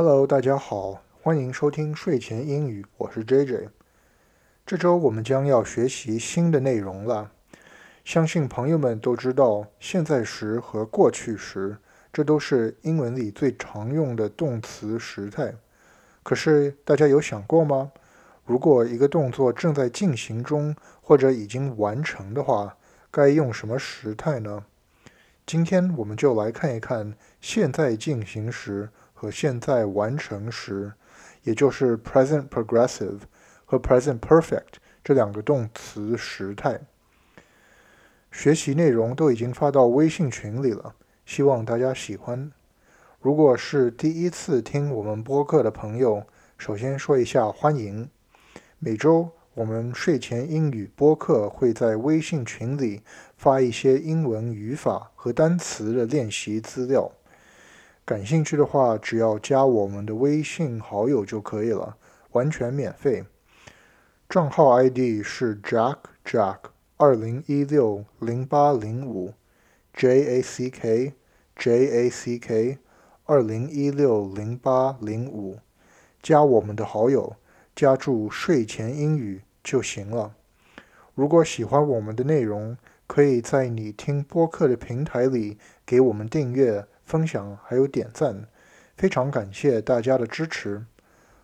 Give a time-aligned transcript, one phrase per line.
[0.00, 3.70] Hello，大家好，欢迎收听睡前英语，我是 JJ。
[4.64, 7.32] 这周我们将要学习新的内容了。
[8.04, 11.78] 相信朋友们都知道，现在时和过去时，
[12.12, 15.56] 这都是英文里最常用的动词时态。
[16.22, 17.90] 可是大家有想过吗？
[18.46, 22.76] 如果一个动作正在进行中，或者已经完成的话，
[23.10, 24.64] 该用什么时态呢？
[25.44, 28.90] 今天我们就来看一看现在进行时
[29.20, 30.92] 和现在完成时，
[31.42, 33.18] 也就是 present progressive
[33.64, 36.80] 和 present perfect 这两个动词时态。
[38.30, 40.94] 学习内容都已经发到微信群里了，
[41.26, 42.52] 希望大家喜欢。
[43.20, 46.22] 如果是第一次听我们播客的朋友，
[46.56, 48.08] 首先说一下欢迎。
[48.78, 49.30] 每周。
[49.54, 53.02] 我们睡前英语播客会在微信群里
[53.36, 57.10] 发一些英文语法和单词的练习资料，
[58.08, 61.98] 感兴趣的话，只要加我们的微信好友就可以了，
[62.30, 63.22] 完全免费。
[64.30, 66.56] 账号 ID 是 Jack Jack
[66.96, 69.34] 二零一六零八零五
[69.92, 71.12] ，J A C K
[71.54, 72.78] J A C K
[73.26, 75.58] 二零一六零八零五，
[76.22, 77.36] 加我们的好友，
[77.76, 79.42] 加注睡前英语。
[79.62, 80.34] 就行了。
[81.14, 88.47] 如果喜欢我们的内容，可以在你听播客的平台里给我们订阅、分享，还有点赞，
[88.95, 90.85] 非常感谢大家的支持。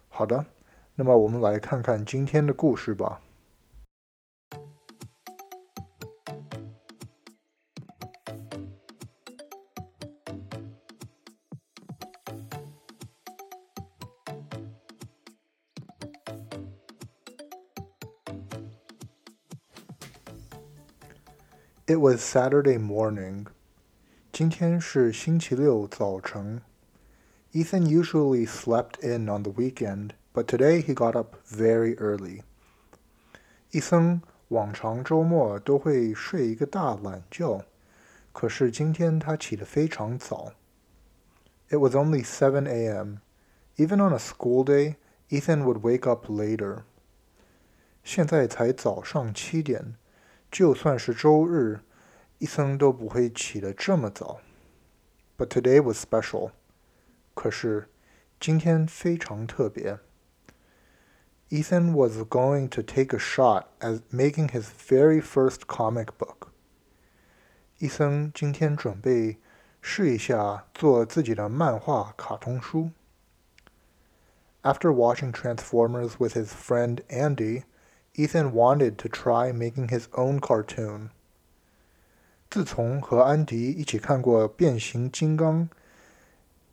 [0.08, 0.46] 好的，
[0.96, 3.22] 那么我们来看看今天的故事吧。
[21.88, 23.48] It was Saturday morning.
[24.34, 26.62] 今天是星期六早晨。
[27.52, 32.44] Ethan usually slept in on the weekend, but today he got up very early.
[33.72, 37.66] 伊森往常周末都会睡一个大懒觉，
[38.32, 40.54] 可是今天他起得非常早。
[41.70, 43.18] It was only 7 a.m.
[43.78, 44.96] Even on a school day,
[45.30, 46.84] Ethan would wake up later.
[48.04, 49.96] 现在才早上七点。
[50.52, 51.82] 就算是周日，
[52.45, 54.43] 伊森都不会起得这么早。
[55.39, 56.51] But today was special。
[57.33, 57.89] 可是
[58.39, 59.99] 今天非常特别。
[61.49, 66.49] Ethan was going to take a shot at making his very first comic book。
[67.79, 69.39] 伊森今天准备
[69.81, 72.91] 试一下做自己的漫画卡通书。
[74.63, 77.63] After watching Transformers with his friend Andy,
[78.15, 81.09] Ethan wanted to try making his own cartoon.
[82.55, 85.63] 自从和安迪一起看过《变形金刚》，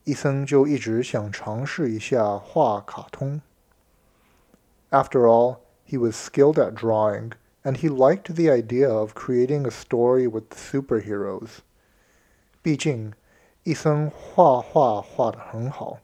[0.04, 3.42] 伊森就一直想尝试一下画卡通。
[4.92, 7.32] After all, he was skilled at drawing,
[7.64, 11.62] and he liked the idea of creating a story with superheroes.
[12.62, 13.14] 毕竟，
[13.64, 15.98] 伊森画画画得很好，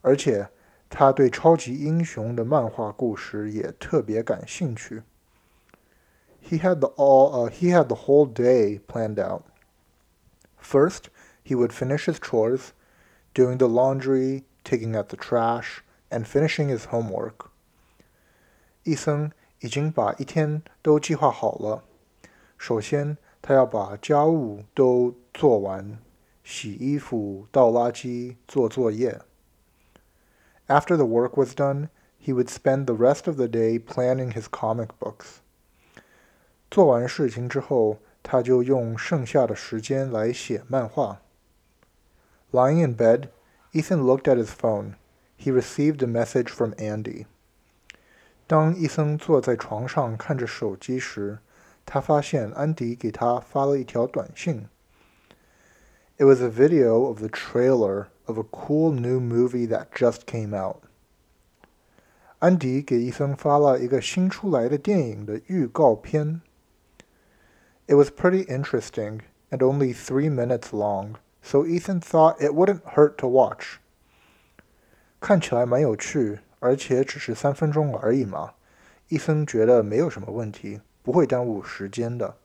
[0.00, 0.48] 而且
[0.88, 5.02] 他对超级英雄的漫画故事也特别感兴趣。
[6.44, 9.44] he had the all uh, he had the whole day planned out.
[10.58, 11.08] First,
[11.42, 12.72] he would finish his chores,
[13.32, 17.50] doing the laundry, taking out the trash, and finishing his homework.
[18.84, 21.84] 伊森已经把一天都计划好了。
[22.58, 25.98] 首先，他要把家务都做完，
[26.42, 29.20] 洗衣服、倒垃圾、做作业。
[30.66, 31.88] After the work was done,
[32.18, 35.40] he would spend the rest of the day planning his comic books.
[36.73, 41.21] 做完事情之后，他就用剩下的时间来写漫画。
[42.51, 43.29] Lying in bed,
[43.71, 44.93] Ethan looked at his phone.
[45.37, 47.25] He received a message from Andy.
[48.45, 51.39] 当伊森坐在床上看着手机时，
[51.85, 54.67] 他发现安迪给他发了一条短信。
[56.17, 60.81] It was a video of the trailer of a cool new movie that just came out.
[62.39, 66.41] 安迪给伊森发了一个新出来的电影的预告片。
[67.87, 73.17] It was pretty interesting and only three minutes long, so Ethan thought it wouldn't hurt
[73.17, 73.79] to watch.
[75.19, 78.53] 看起来蛮有趣，而且只是三分钟而已嘛。
[79.07, 82.35] 伊森觉得没有什么问题，不会耽误时间的。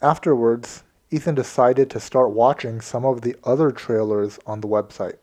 [0.00, 0.78] Afterwards,
[1.10, 5.16] Ethan decided to start watching some of the other trailers on the website.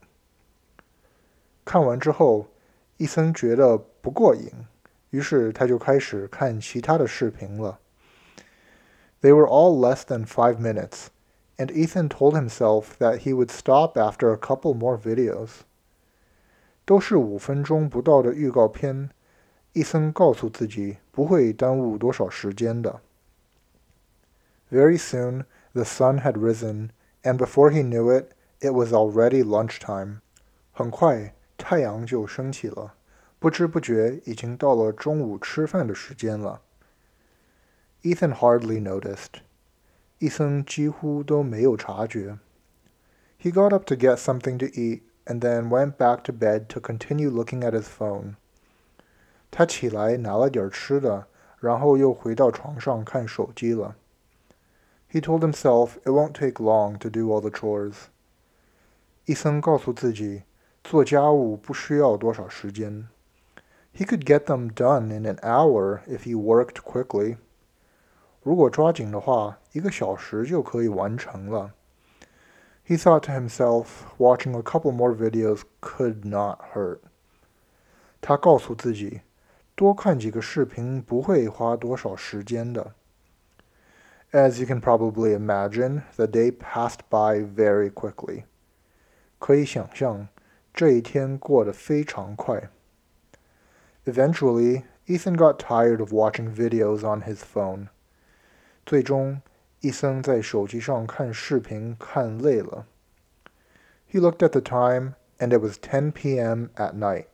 [1.63, 2.47] 看完之后，
[2.97, 4.51] 伊森觉得不过瘾，
[5.11, 7.79] 于是他就开始看其他的视频了。
[9.23, 11.09] They were all less than five minutes.
[11.59, 15.63] and Ethan told himself that he would stop after a couple more videos.
[16.85, 19.09] 都是五分钟不到的预告片，
[19.73, 23.01] 伊森告诉自己不会耽误多少时间的。
[24.71, 25.43] Very soon
[25.73, 26.89] the sun had risen,
[27.21, 28.31] and before he knew it,
[28.61, 30.19] it was already lunchtime.
[30.71, 32.95] 很快太阳就升起了，
[33.37, 36.61] 不知不觉已经到了中午吃饭的时间了。
[38.03, 39.41] Ethan hardly noticed.
[40.19, 42.39] 伊森几乎都没有察觉。
[43.41, 47.29] He got up to get something to eat and then went back to bed to continue
[47.29, 48.35] looking at his phone.
[49.51, 51.27] 他起来拿了点吃的，
[51.59, 53.95] 然后又回到床上看手机了。
[55.11, 57.95] He told himself it won't take long to do all the chores.
[59.25, 60.43] 伊森告诉自己，
[60.83, 63.07] 做家务不需要多少时间。
[63.95, 67.37] He could get them done in an hour if he worked quickly.
[68.43, 71.73] 如果抓紧的话，一个小时就可以完成了。
[72.87, 73.85] He thought to himself,
[74.17, 76.99] watching a couple more videos could not hurt.
[78.21, 79.21] 他告诉自己，
[79.75, 82.93] 多看几个视频不会花多少时间的。
[84.31, 88.43] As you can probably imagine, the day passed by very quickly.
[89.37, 90.27] 可以想象，
[90.73, 92.69] 这一天过得非常快。
[94.05, 97.87] Eventually, Ethan got tired of watching videos on his phone.
[98.85, 99.41] 最终，
[99.81, 102.85] 伊森在手机上看视频看累了。
[104.11, 106.69] He looked at the time, and it was 10 p.m.
[106.75, 107.27] at night.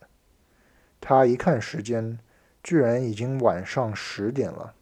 [1.00, 2.20] 他一看时间，
[2.62, 4.74] 居然已经晚上十点了。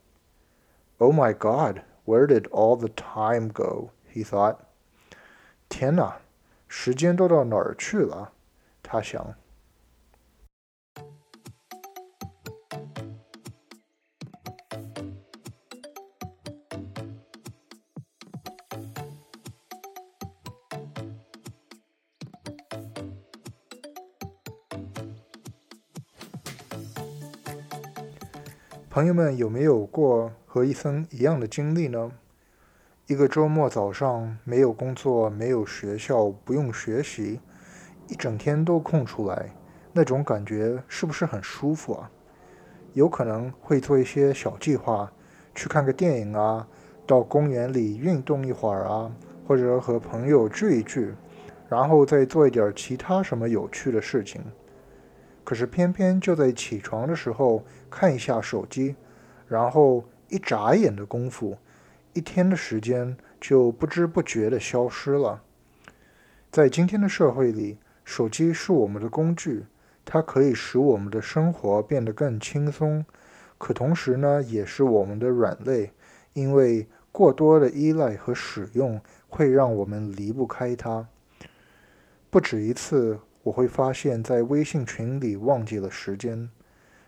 [0.97, 3.91] Oh my God, where did all the time go?
[4.13, 4.57] He thought.
[5.69, 6.18] 天哪，
[6.68, 8.31] 时间都到哪儿去了？
[8.81, 9.35] 他想。
[28.98, 32.10] 朋友们有没有过和医生一样的经历呢？
[33.06, 37.38] 一个周末早上没有工作，没有学校，不用学习，
[38.08, 39.54] 一整天都空出来，
[39.92, 42.10] 那种感觉是不是很舒服啊？
[42.92, 45.12] 有可能会做一些小计划，
[45.54, 46.66] 去看个电影啊，
[47.06, 49.12] 到公园里运动一会儿啊，
[49.46, 51.14] 或者和朋友聚一聚，
[51.68, 54.42] 然后再做一点其他什么有趣的事情。
[55.48, 58.94] 可是偏偏就在起床的时候看一下手机，
[59.46, 61.56] 然后一眨眼的功夫，
[62.12, 65.40] 一天的时间就不知不觉的消失了。
[66.50, 69.64] 在今天的社会里，手机是我们的工具，
[70.04, 73.06] 它可以使我们的生活变得更轻松，
[73.56, 75.92] 可同时呢，也是我们的软肋，
[76.34, 79.00] 因为过多的依赖和使用
[79.30, 81.08] 会让我们离不开它。
[82.28, 83.18] 不止一次。
[83.48, 86.50] 我会发现，在微信群里忘记了时间，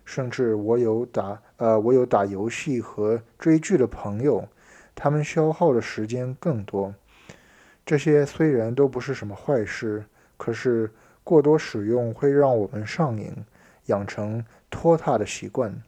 [0.06, 4.48] 甚至我有打呃，我有打游戏和追剧的朋友，
[4.94, 6.94] 他们消耗的时间更多。
[7.84, 10.06] 这些虽然都不是什么坏事，
[10.38, 10.90] 可是
[11.22, 13.44] 过多使用会让我们上瘾，
[13.86, 15.82] 养成拖沓的习惯。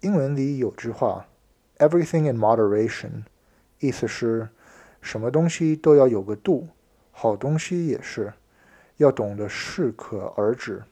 [0.00, 1.26] 英文里有句话
[1.76, 3.24] ：“Everything in moderation”，
[3.78, 4.48] 意思是，
[5.02, 6.68] 什么东西都要有个度，
[7.10, 8.32] 好东西也是。
[8.98, 10.82] 要懂得适可而止，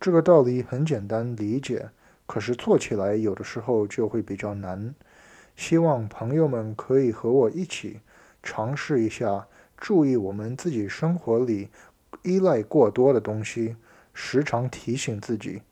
[0.00, 1.88] 这个道理很简单理解，
[2.26, 4.94] 可是做起来有的时候就会比较难。
[5.54, 8.00] 希望朋友们可以和我一起
[8.42, 11.68] 尝试一下，注意我们自己生活里
[12.22, 13.76] 依赖过多的东西，
[14.12, 15.62] 时常提醒自己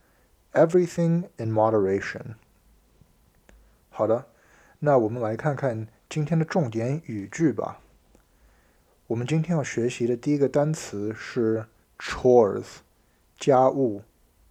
[0.53, 2.23] ，everything in moderation。
[3.91, 4.27] 好的，
[4.79, 7.81] 那我们来看看今天的重点语句吧。
[9.08, 11.66] 我们今天要学习的第一个单词是
[12.00, 12.78] chores，
[13.38, 14.04] 家务，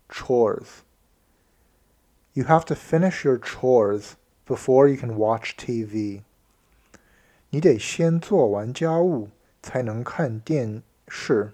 [0.08, 4.12] chores。You have to finish your chores
[4.46, 6.22] before you can watch TV。
[7.48, 9.30] 你得先做完家务
[9.62, 11.52] 才能看电视。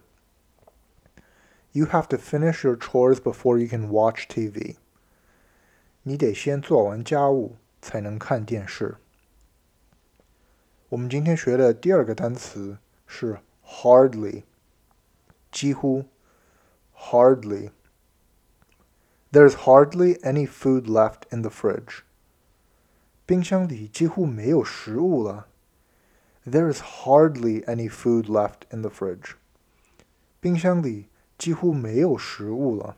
[1.70, 4.76] You have to finish your chores before you can watch TV。
[6.02, 8.96] 你得先做完家务才能看电视。
[10.88, 12.78] 我们今天学的第二个单词。
[13.10, 14.44] 是 hardly，
[15.50, 16.04] 几乎
[16.96, 22.00] hardly。There's hardly any food left in the fridge。
[23.26, 25.48] 冰箱里几乎没有食物了。
[26.46, 29.32] There is hardly any food left in the fridge。
[30.40, 32.96] 冰箱里几乎没有食物了。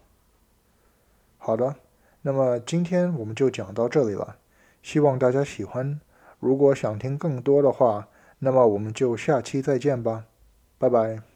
[1.39, 1.77] 好的，
[2.23, 4.37] 那么今天我们就讲到这里了，
[4.83, 6.01] 希望大家喜欢。
[6.39, 8.09] 如果想听更多的话，
[8.44, 10.26] 那么我们就下期再见吧，
[10.78, 11.33] 拜拜。